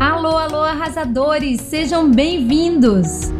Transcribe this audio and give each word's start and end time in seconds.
Alô, 0.00 0.36
alô, 0.36 0.62
arrasadores, 0.62 1.60
sejam 1.60 2.10
bem-vindos! 2.10 3.32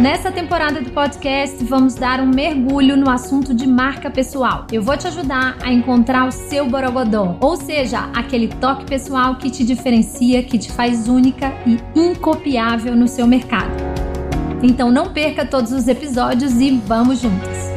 Nessa 0.00 0.32
temporada 0.32 0.80
do 0.80 0.90
podcast, 0.90 1.62
vamos 1.64 1.94
dar 1.94 2.20
um 2.20 2.26
mergulho 2.26 2.96
no 2.96 3.08
assunto 3.08 3.54
de 3.54 3.66
marca 3.66 4.10
pessoal. 4.10 4.66
Eu 4.72 4.82
vou 4.82 4.96
te 4.96 5.06
ajudar 5.06 5.56
a 5.62 5.72
encontrar 5.72 6.26
o 6.26 6.32
seu 6.32 6.68
borogodó, 6.68 7.36
ou 7.40 7.56
seja, 7.56 8.10
aquele 8.14 8.48
toque 8.48 8.84
pessoal 8.84 9.36
que 9.36 9.50
te 9.50 9.64
diferencia, 9.64 10.42
que 10.42 10.58
te 10.58 10.72
faz 10.72 11.08
única 11.08 11.52
e 11.66 11.78
incopiável 11.94 12.96
no 12.96 13.06
seu 13.06 13.26
mercado. 13.26 13.74
Então 14.62 14.90
não 14.90 15.12
perca 15.12 15.44
todos 15.44 15.72
os 15.72 15.86
episódios 15.88 16.60
e 16.60 16.70
vamos 16.70 17.20
juntos! 17.20 17.71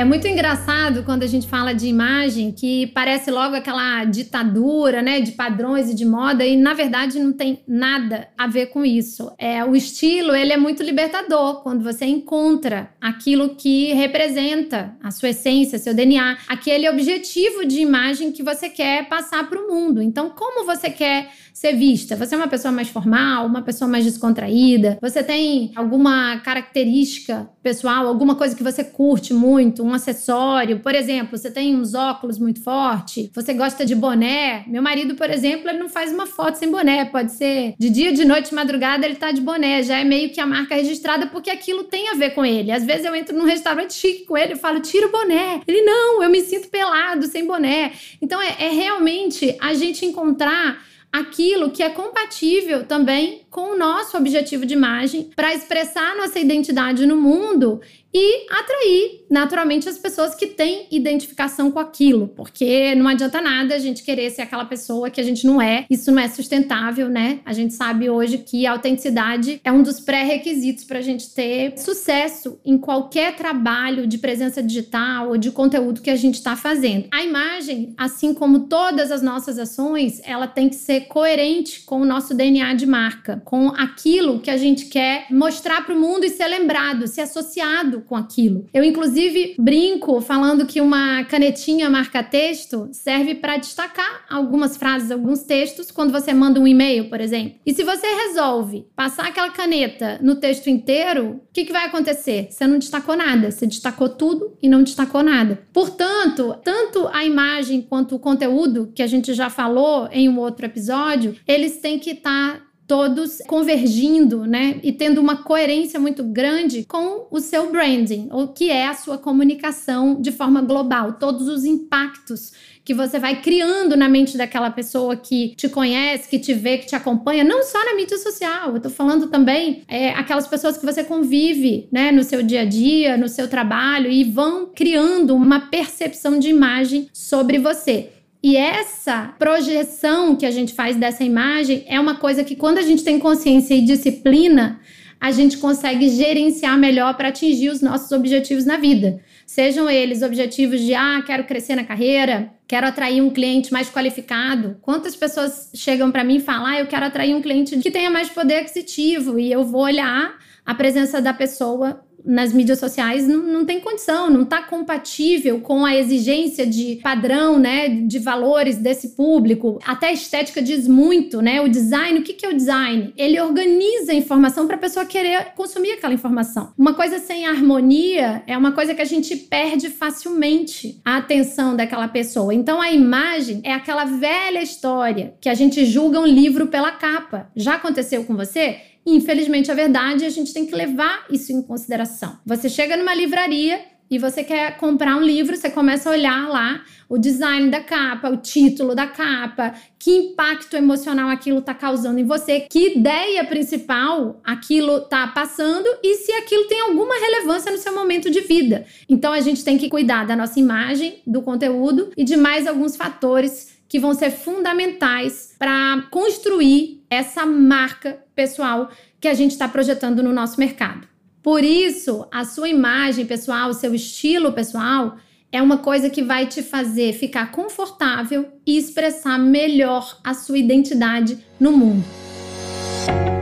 É 0.00 0.04
muito 0.04 0.26
engraçado 0.26 1.02
quando 1.02 1.24
a 1.24 1.26
gente 1.26 1.46
fala 1.46 1.74
de 1.74 1.86
imagem 1.86 2.52
que 2.52 2.86
parece 2.86 3.30
logo 3.30 3.54
aquela 3.54 4.02
ditadura, 4.06 5.02
né, 5.02 5.20
de 5.20 5.32
padrões 5.32 5.90
e 5.90 5.94
de 5.94 6.06
moda 6.06 6.42
e 6.42 6.56
na 6.56 6.72
verdade 6.72 7.18
não 7.18 7.34
tem 7.34 7.60
nada 7.68 8.26
a 8.38 8.46
ver 8.46 8.68
com 8.68 8.82
isso. 8.82 9.30
É 9.36 9.62
o 9.62 9.76
estilo, 9.76 10.34
ele 10.34 10.54
é 10.54 10.56
muito 10.56 10.82
libertador 10.82 11.62
quando 11.62 11.84
você 11.84 12.06
encontra 12.06 12.90
aquilo 12.98 13.54
que 13.56 13.92
representa 13.92 14.96
a 15.02 15.10
sua 15.10 15.28
essência, 15.28 15.78
seu 15.78 15.92
DNA, 15.92 16.38
aquele 16.48 16.88
objetivo 16.88 17.66
de 17.66 17.80
imagem 17.80 18.32
que 18.32 18.42
você 18.42 18.70
quer 18.70 19.06
passar 19.06 19.50
para 19.50 19.60
o 19.60 19.68
mundo. 19.68 20.00
Então, 20.00 20.30
como 20.30 20.64
você 20.64 20.88
quer 20.88 21.28
ser 21.60 21.76
vista? 21.76 22.16
Você 22.16 22.34
é 22.34 22.38
uma 22.38 22.48
pessoa 22.48 22.72
mais 22.72 22.88
formal, 22.88 23.44
uma 23.44 23.60
pessoa 23.60 23.86
mais 23.86 24.02
descontraída? 24.02 24.96
Você 25.02 25.22
tem 25.22 25.72
alguma 25.76 26.38
característica 26.38 27.50
pessoal, 27.62 28.06
alguma 28.06 28.34
coisa 28.34 28.56
que 28.56 28.62
você 28.62 28.82
curte 28.82 29.34
muito, 29.34 29.82
um 29.82 29.92
acessório? 29.92 30.80
Por 30.80 30.94
exemplo, 30.94 31.36
você 31.36 31.50
tem 31.50 31.76
uns 31.76 31.92
óculos 31.92 32.38
muito 32.38 32.62
forte, 32.62 33.30
você 33.34 33.52
gosta 33.52 33.84
de 33.84 33.94
boné. 33.94 34.64
Meu 34.68 34.80
marido, 34.80 35.14
por 35.14 35.28
exemplo, 35.28 35.68
ele 35.68 35.78
não 35.78 35.90
faz 35.90 36.10
uma 36.10 36.24
foto 36.24 36.54
sem 36.54 36.70
boné. 36.70 37.04
Pode 37.04 37.32
ser 37.32 37.74
de 37.78 37.90
dia, 37.90 38.10
de 38.10 38.24
noite, 38.24 38.48
de 38.48 38.54
madrugada, 38.54 39.04
ele 39.04 39.16
tá 39.16 39.30
de 39.30 39.42
boné. 39.42 39.82
Já 39.82 39.98
é 39.98 40.04
meio 40.04 40.30
que 40.30 40.40
a 40.40 40.46
marca 40.46 40.74
registrada 40.74 41.26
porque 41.26 41.50
aquilo 41.50 41.84
tem 41.84 42.08
a 42.08 42.14
ver 42.14 42.30
com 42.30 42.42
ele. 42.42 42.72
Às 42.72 42.86
vezes 42.86 43.04
eu 43.04 43.14
entro 43.14 43.36
num 43.36 43.44
restaurante 43.44 43.92
chique 43.92 44.24
com 44.24 44.34
ele 44.34 44.54
e 44.54 44.56
falo, 44.56 44.80
tira 44.80 45.08
o 45.08 45.12
boné. 45.12 45.60
Ele, 45.68 45.82
não, 45.82 46.22
eu 46.22 46.30
me 46.30 46.40
sinto 46.40 46.70
pelado, 46.70 47.26
sem 47.26 47.46
boné. 47.46 47.92
Então 48.22 48.40
é, 48.40 48.56
é 48.60 48.70
realmente 48.70 49.54
a 49.60 49.74
gente 49.74 50.06
encontrar 50.06 50.88
aquilo 51.12 51.70
que 51.70 51.82
é 51.82 51.90
compatível 51.90 52.84
também 52.84 53.42
com 53.50 53.72
o 53.72 53.78
nosso 53.78 54.16
objetivo 54.16 54.64
de 54.64 54.74
imagem 54.74 55.30
para 55.34 55.54
expressar 55.54 56.16
nossa 56.16 56.38
identidade 56.38 57.06
no 57.06 57.16
mundo 57.16 57.80
e 58.12 58.46
atrair 58.50 59.24
naturalmente 59.30 59.88
as 59.88 59.96
pessoas 59.96 60.34
que 60.34 60.48
têm 60.48 60.86
identificação 60.90 61.70
com 61.70 61.78
aquilo, 61.78 62.28
porque 62.28 62.94
não 62.96 63.06
adianta 63.06 63.40
nada 63.40 63.74
a 63.74 63.78
gente 63.78 64.02
querer 64.02 64.30
ser 64.30 64.42
aquela 64.42 64.64
pessoa 64.64 65.10
que 65.10 65.20
a 65.20 65.24
gente 65.24 65.46
não 65.46 65.62
é, 65.62 65.86
isso 65.88 66.10
não 66.10 66.20
é 66.20 66.28
sustentável, 66.28 67.08
né? 67.08 67.40
A 67.44 67.52
gente 67.52 67.74
sabe 67.74 68.10
hoje 68.10 68.38
que 68.38 68.66
a 68.66 68.72
autenticidade 68.72 69.60
é 69.62 69.70
um 69.70 69.82
dos 69.82 70.00
pré-requisitos 70.00 70.84
para 70.84 70.98
a 70.98 71.02
gente 71.02 71.32
ter 71.32 71.78
sucesso 71.78 72.58
em 72.64 72.76
qualquer 72.76 73.36
trabalho 73.36 74.06
de 74.06 74.18
presença 74.18 74.62
digital 74.62 75.28
ou 75.28 75.38
de 75.38 75.52
conteúdo 75.52 76.00
que 76.00 76.10
a 76.10 76.16
gente 76.16 76.34
está 76.34 76.56
fazendo. 76.56 77.06
A 77.12 77.22
imagem, 77.22 77.94
assim 77.96 78.34
como 78.34 78.60
todas 78.60 79.12
as 79.12 79.22
nossas 79.22 79.58
ações, 79.58 80.20
ela 80.24 80.48
tem 80.48 80.68
que 80.68 80.74
ser 80.74 81.02
coerente 81.02 81.82
com 81.82 82.00
o 82.00 82.04
nosso 82.04 82.34
DNA 82.34 82.74
de 82.74 82.86
marca, 82.86 83.40
com 83.44 83.68
aquilo 83.68 84.40
que 84.40 84.50
a 84.50 84.56
gente 84.56 84.86
quer 84.86 85.26
mostrar 85.30 85.84
para 85.84 85.94
o 85.94 86.00
mundo 86.00 86.24
e 86.24 86.30
ser 86.30 86.48
lembrado, 86.48 87.06
ser 87.06 87.22
associado 87.22 87.99
com 88.02 88.16
aquilo. 88.16 88.66
Eu, 88.72 88.84
inclusive, 88.84 89.54
brinco 89.58 90.20
falando 90.20 90.66
que 90.66 90.80
uma 90.80 91.24
canetinha 91.24 91.88
marca-texto 91.90 92.88
serve 92.92 93.34
para 93.34 93.56
destacar 93.56 94.24
algumas 94.28 94.76
frases, 94.76 95.10
alguns 95.10 95.42
textos, 95.42 95.90
quando 95.90 96.12
você 96.12 96.32
manda 96.32 96.60
um 96.60 96.66
e-mail, 96.66 97.08
por 97.08 97.20
exemplo. 97.20 97.58
E 97.64 97.74
se 97.74 97.84
você 97.84 98.06
resolve 98.06 98.86
passar 98.94 99.26
aquela 99.26 99.50
caneta 99.50 100.18
no 100.22 100.36
texto 100.36 100.68
inteiro, 100.68 101.40
o 101.48 101.52
que, 101.52 101.64
que 101.64 101.72
vai 101.72 101.86
acontecer? 101.86 102.48
Você 102.50 102.66
não 102.66 102.78
destacou 102.78 103.16
nada, 103.16 103.50
você 103.50 103.66
destacou 103.66 104.08
tudo 104.08 104.56
e 104.62 104.68
não 104.68 104.82
destacou 104.82 105.22
nada. 105.22 105.62
Portanto, 105.72 106.56
tanto 106.64 107.08
a 107.12 107.24
imagem 107.24 107.82
quanto 107.82 108.14
o 108.14 108.18
conteúdo, 108.18 108.92
que 108.94 109.02
a 109.02 109.06
gente 109.06 109.34
já 109.34 109.50
falou 109.50 110.08
em 110.12 110.28
um 110.28 110.38
outro 110.38 110.66
episódio, 110.66 111.36
eles 111.46 111.78
têm 111.78 111.98
que 111.98 112.10
estar 112.10 112.58
tá 112.58 112.69
todos 112.90 113.38
convergindo, 113.46 114.44
né, 114.44 114.80
e 114.82 114.90
tendo 114.90 115.20
uma 115.20 115.44
coerência 115.44 116.00
muito 116.00 116.24
grande 116.24 116.84
com 116.88 117.28
o 117.30 117.38
seu 117.38 117.70
branding, 117.70 118.28
ou 118.32 118.48
que 118.48 118.68
é 118.68 118.88
a 118.88 118.94
sua 118.94 119.16
comunicação 119.16 120.20
de 120.20 120.32
forma 120.32 120.60
global, 120.60 121.12
todos 121.12 121.46
os 121.46 121.64
impactos 121.64 122.50
que 122.84 122.92
você 122.92 123.20
vai 123.20 123.40
criando 123.40 123.96
na 123.96 124.08
mente 124.08 124.36
daquela 124.36 124.72
pessoa 124.72 125.14
que 125.14 125.54
te 125.54 125.68
conhece, 125.68 126.28
que 126.28 126.40
te 126.40 126.52
vê, 126.52 126.78
que 126.78 126.86
te 126.86 126.96
acompanha, 126.96 127.44
não 127.44 127.62
só 127.62 127.78
na 127.84 127.94
mídia 127.94 128.18
social. 128.18 128.74
Eu 128.74 128.80
tô 128.80 128.90
falando 128.90 129.28
também 129.28 129.82
é, 129.86 130.10
aquelas 130.10 130.48
pessoas 130.48 130.76
que 130.76 130.84
você 130.84 131.04
convive, 131.04 131.86
né, 131.92 132.10
no 132.10 132.24
seu 132.24 132.42
dia 132.42 132.62
a 132.62 132.64
dia, 132.64 133.16
no 133.16 133.28
seu 133.28 133.46
trabalho 133.46 134.10
e 134.10 134.24
vão 134.24 134.66
criando 134.74 135.36
uma 135.36 135.60
percepção 135.68 136.40
de 136.40 136.48
imagem 136.48 137.08
sobre 137.12 137.56
você. 137.56 138.10
E 138.42 138.56
essa 138.56 139.34
projeção 139.38 140.34
que 140.34 140.46
a 140.46 140.50
gente 140.50 140.72
faz 140.72 140.96
dessa 140.96 141.22
imagem 141.22 141.84
é 141.86 142.00
uma 142.00 142.14
coisa 142.14 142.42
que, 142.42 142.56
quando 142.56 142.78
a 142.78 142.82
gente 142.82 143.04
tem 143.04 143.18
consciência 143.18 143.74
e 143.74 143.84
disciplina, 143.84 144.80
a 145.20 145.30
gente 145.30 145.58
consegue 145.58 146.08
gerenciar 146.08 146.78
melhor 146.78 147.14
para 147.14 147.28
atingir 147.28 147.68
os 147.68 147.82
nossos 147.82 148.10
objetivos 148.10 148.64
na 148.64 148.78
vida. 148.78 149.20
Sejam 149.44 149.90
eles 149.90 150.22
objetivos 150.22 150.80
de, 150.80 150.94
ah, 150.94 151.22
quero 151.26 151.44
crescer 151.44 151.74
na 151.74 151.84
carreira, 151.84 152.50
quero 152.66 152.86
atrair 152.86 153.20
um 153.20 153.28
cliente 153.28 153.70
mais 153.70 153.90
qualificado. 153.90 154.78
Quantas 154.80 155.14
pessoas 155.14 155.70
chegam 155.74 156.10
para 156.10 156.24
mim 156.24 156.36
e 156.36 156.40
falam, 156.40 156.64
ah, 156.64 156.78
eu 156.78 156.86
quero 156.86 157.04
atrair 157.04 157.34
um 157.34 157.42
cliente 157.42 157.76
que 157.78 157.90
tenha 157.90 158.10
mais 158.10 158.30
poder 158.30 158.60
aquisitivo 158.60 159.38
e 159.38 159.52
eu 159.52 159.62
vou 159.62 159.82
olhar 159.82 160.38
a 160.64 160.74
presença 160.74 161.20
da 161.20 161.34
pessoa 161.34 162.02
nas 162.24 162.52
mídias 162.52 162.78
sociais 162.78 163.26
não, 163.26 163.38
não 163.38 163.64
tem 163.64 163.80
condição, 163.80 164.30
não 164.30 164.42
está 164.42 164.62
compatível 164.62 165.60
com 165.60 165.84
a 165.84 165.96
exigência 165.96 166.66
de 166.66 166.96
padrão, 167.02 167.58
né, 167.58 167.88
de 167.88 168.18
valores 168.18 168.76
desse 168.76 169.10
público. 169.10 169.78
Até 169.84 170.08
a 170.08 170.12
estética 170.12 170.62
diz 170.62 170.86
muito, 170.86 171.40
né? 171.40 171.60
O 171.60 171.68
design, 171.68 172.20
o 172.20 172.22
que, 172.22 172.32
que 172.32 172.46
é 172.46 172.48
o 172.48 172.56
design? 172.56 173.12
Ele 173.16 173.40
organiza 173.40 174.12
a 174.12 174.14
informação 174.14 174.66
para 174.66 174.76
a 174.76 174.78
pessoa 174.78 175.04
querer 175.04 175.52
consumir 175.56 175.92
aquela 175.92 176.14
informação. 176.14 176.72
Uma 176.76 176.94
coisa 176.94 177.18
sem 177.18 177.46
harmonia 177.46 178.42
é 178.46 178.56
uma 178.56 178.72
coisa 178.72 178.94
que 178.94 179.02
a 179.02 179.06
gente 179.06 179.36
perde 179.36 179.88
facilmente 179.88 181.00
a 181.04 181.16
atenção 181.16 181.76
daquela 181.76 182.08
pessoa. 182.08 182.54
Então 182.54 182.80
a 182.80 182.90
imagem 182.90 183.60
é 183.64 183.72
aquela 183.72 184.04
velha 184.04 184.62
história 184.62 185.34
que 185.40 185.48
a 185.48 185.54
gente 185.54 185.84
julga 185.84 186.20
um 186.20 186.26
livro 186.26 186.66
pela 186.68 186.90
capa. 186.92 187.50
Já 187.56 187.74
aconteceu 187.74 188.24
com 188.24 188.36
você? 188.36 188.78
Infelizmente, 189.04 189.70
a 189.70 189.74
verdade, 189.74 190.24
a 190.24 190.30
gente 190.30 190.52
tem 190.52 190.66
que 190.66 190.74
levar 190.74 191.26
isso 191.30 191.52
em 191.52 191.62
consideração. 191.62 192.38
Você 192.44 192.68
chega 192.68 192.96
numa 192.96 193.14
livraria 193.14 193.80
e 194.10 194.18
você 194.18 194.42
quer 194.42 194.76
comprar 194.76 195.16
um 195.16 195.22
livro, 195.22 195.56
você 195.56 195.70
começa 195.70 196.08
a 196.08 196.12
olhar 196.12 196.48
lá 196.48 196.82
o 197.08 197.16
design 197.16 197.70
da 197.70 197.80
capa, 197.80 198.28
o 198.28 198.36
título 198.36 198.92
da 198.92 199.06
capa, 199.06 199.72
que 199.98 200.10
impacto 200.10 200.76
emocional 200.76 201.28
aquilo 201.28 201.58
está 201.60 201.72
causando 201.72 202.18
em 202.18 202.24
você, 202.24 202.60
que 202.68 202.96
ideia 202.96 203.44
principal 203.44 204.40
aquilo 204.42 204.96
está 204.96 205.28
passando 205.28 205.86
e 206.02 206.16
se 206.16 206.32
aquilo 206.32 206.66
tem 206.66 206.80
alguma 206.80 207.14
relevância 207.14 207.70
no 207.70 207.78
seu 207.78 207.94
momento 207.94 208.28
de 208.30 208.40
vida. 208.40 208.84
Então 209.08 209.32
a 209.32 209.40
gente 209.40 209.64
tem 209.64 209.78
que 209.78 209.88
cuidar 209.88 210.26
da 210.26 210.34
nossa 210.34 210.58
imagem, 210.58 211.20
do 211.24 211.40
conteúdo 211.40 212.10
e 212.16 212.24
de 212.24 212.36
mais 212.36 212.66
alguns 212.66 212.96
fatores 212.96 213.78
que 213.88 214.00
vão 214.00 214.12
ser 214.14 214.30
fundamentais 214.30 215.54
para 215.56 216.02
construir 216.10 216.99
essa 217.10 217.44
marca 217.44 218.18
pessoal 218.34 218.88
que 219.20 219.26
a 219.26 219.34
gente 219.34 219.50
está 219.50 219.68
projetando 219.68 220.22
no 220.22 220.32
nosso 220.32 220.58
mercado. 220.60 221.08
Por 221.42 221.64
isso, 221.64 222.26
a 222.30 222.44
sua 222.44 222.68
imagem 222.68 223.26
pessoal, 223.26 223.70
o 223.70 223.74
seu 223.74 223.94
estilo 223.94 224.52
pessoal, 224.52 225.16
é 225.50 225.60
uma 225.60 225.78
coisa 225.78 226.08
que 226.08 226.22
vai 226.22 226.46
te 226.46 226.62
fazer 226.62 227.12
ficar 227.12 227.50
confortável 227.50 228.46
e 228.64 228.78
expressar 228.78 229.38
melhor 229.38 230.18
a 230.22 230.32
sua 230.32 230.58
identidade 230.58 231.38
no 231.58 231.72
mundo. 231.72 232.04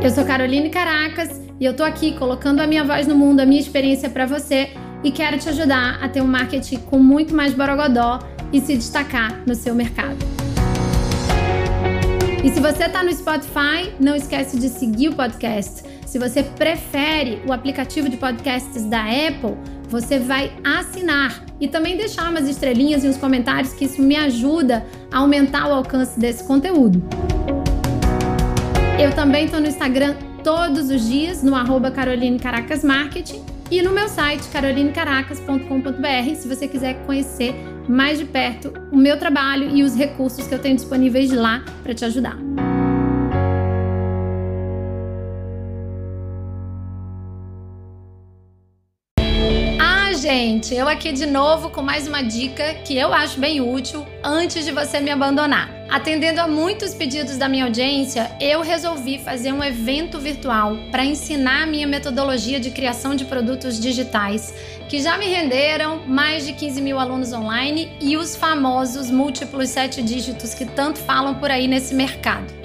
Eu 0.02 0.10
sou 0.10 0.24
Caroline 0.24 0.70
Caracas 0.70 1.28
e 1.60 1.64
eu 1.64 1.74
tô 1.76 1.82
aqui 1.82 2.16
colocando 2.16 2.60
a 2.60 2.66
minha 2.66 2.84
voz 2.84 3.06
no 3.06 3.16
mundo, 3.16 3.40
a 3.40 3.46
minha 3.46 3.60
experiência 3.60 4.08
para 4.08 4.24
você 4.24 4.70
e 5.04 5.10
quero 5.10 5.38
te 5.38 5.48
ajudar 5.48 6.02
a 6.02 6.08
ter 6.08 6.22
um 6.22 6.26
marketing 6.26 6.78
com 6.78 6.98
muito 6.98 7.34
mais 7.34 7.52
borogodó 7.52 8.20
e 8.52 8.60
se 8.60 8.76
destacar 8.76 9.42
no 9.46 9.54
seu 9.54 9.74
mercado. 9.74 10.37
E 12.42 12.50
se 12.50 12.60
você 12.60 12.84
está 12.84 13.02
no 13.02 13.12
Spotify, 13.12 13.92
não 13.98 14.14
esquece 14.14 14.58
de 14.58 14.68
seguir 14.68 15.08
o 15.08 15.14
podcast. 15.14 15.82
Se 16.06 16.18
você 16.18 16.42
prefere 16.42 17.42
o 17.46 17.52
aplicativo 17.52 18.08
de 18.08 18.16
podcasts 18.16 18.84
da 18.84 19.02
Apple, 19.02 19.56
você 19.88 20.20
vai 20.20 20.52
assinar 20.62 21.44
e 21.60 21.66
também 21.66 21.96
deixar 21.96 22.30
umas 22.30 22.48
estrelinhas 22.48 23.02
e 23.02 23.08
uns 23.08 23.16
comentários, 23.16 23.72
que 23.72 23.86
isso 23.86 24.00
me 24.00 24.16
ajuda 24.16 24.86
a 25.10 25.18
aumentar 25.18 25.68
o 25.68 25.74
alcance 25.74 26.18
desse 26.18 26.44
conteúdo. 26.44 27.02
Eu 29.00 29.12
também 29.12 29.46
estou 29.46 29.60
no 29.60 29.66
Instagram 29.66 30.14
todos 30.44 30.90
os 30.90 31.08
dias, 31.08 31.42
no 31.42 31.54
arroba 31.56 31.90
Caroline 31.90 32.38
Caracas 32.38 32.84
Marketing. 32.84 33.57
E 33.70 33.82
no 33.82 33.92
meu 33.92 34.08
site 34.08 34.48
carolinecaracas.com.br, 34.48 36.34
se 36.34 36.48
você 36.48 36.66
quiser 36.66 37.04
conhecer 37.04 37.54
mais 37.88 38.18
de 38.18 38.24
perto 38.24 38.72
o 38.90 38.96
meu 38.96 39.18
trabalho 39.18 39.74
e 39.74 39.82
os 39.82 39.94
recursos 39.94 40.46
que 40.46 40.54
eu 40.54 40.58
tenho 40.58 40.76
disponíveis 40.76 41.30
lá 41.30 41.64
para 41.82 41.94
te 41.94 42.04
ajudar. 42.04 42.36
Ah, 49.80 50.12
gente, 50.14 50.74
eu 50.74 50.88
aqui 50.88 51.12
de 51.12 51.26
novo 51.26 51.70
com 51.70 51.82
mais 51.82 52.08
uma 52.08 52.22
dica 52.22 52.74
que 52.84 52.96
eu 52.96 53.12
acho 53.12 53.38
bem 53.38 53.60
útil 53.60 54.06
antes 54.24 54.64
de 54.64 54.72
você 54.72 55.00
me 55.00 55.10
abandonar. 55.10 55.77
Atendendo 55.88 56.38
a 56.42 56.46
muitos 56.46 56.92
pedidos 56.92 57.38
da 57.38 57.48
minha 57.48 57.64
audiência, 57.64 58.30
eu 58.38 58.60
resolvi 58.60 59.18
fazer 59.18 59.52
um 59.52 59.64
evento 59.64 60.18
virtual 60.18 60.76
para 60.90 61.02
ensinar 61.02 61.62
a 61.62 61.66
minha 61.66 61.86
metodologia 61.86 62.60
de 62.60 62.70
criação 62.70 63.14
de 63.14 63.24
produtos 63.24 63.80
digitais, 63.80 64.54
que 64.86 65.00
já 65.00 65.16
me 65.16 65.24
renderam 65.24 66.02
mais 66.06 66.44
de 66.44 66.52
15 66.52 66.82
mil 66.82 66.98
alunos 66.98 67.32
online 67.32 67.90
e 68.02 68.18
os 68.18 68.36
famosos 68.36 69.10
múltiplos 69.10 69.70
sete 69.70 70.02
dígitos 70.02 70.52
que 70.52 70.66
tanto 70.66 70.98
falam 70.98 71.36
por 71.36 71.50
aí 71.50 71.66
nesse 71.66 71.94
mercado. 71.94 72.52